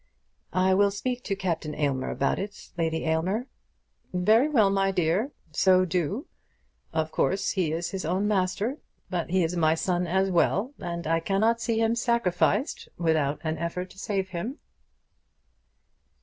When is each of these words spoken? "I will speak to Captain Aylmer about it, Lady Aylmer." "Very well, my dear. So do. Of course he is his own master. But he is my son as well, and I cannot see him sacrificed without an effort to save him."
"I 0.55 0.73
will 0.73 0.89
speak 0.89 1.23
to 1.25 1.35
Captain 1.35 1.75
Aylmer 1.75 2.09
about 2.09 2.39
it, 2.39 2.71
Lady 2.75 3.05
Aylmer." 3.05 3.45
"Very 4.11 4.49
well, 4.49 4.71
my 4.71 4.89
dear. 4.89 5.31
So 5.51 5.85
do. 5.85 6.25
Of 6.91 7.11
course 7.11 7.51
he 7.51 7.71
is 7.71 7.91
his 7.91 8.03
own 8.03 8.27
master. 8.27 8.79
But 9.11 9.29
he 9.29 9.43
is 9.43 9.55
my 9.55 9.75
son 9.75 10.07
as 10.07 10.31
well, 10.31 10.73
and 10.79 11.05
I 11.05 11.19
cannot 11.19 11.61
see 11.61 11.79
him 11.79 11.93
sacrificed 11.93 12.89
without 12.97 13.41
an 13.43 13.59
effort 13.59 13.91
to 13.91 13.99
save 13.99 14.29
him." 14.29 14.57